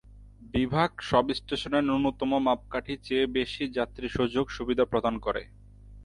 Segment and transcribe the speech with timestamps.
[0.53, 5.41] বিভাগ সব স্টেশনে ন্যূনতম মাপকাঠি চেয়ে বেশি যাত্রী সুযোগ-সুবিধা প্রদান করে।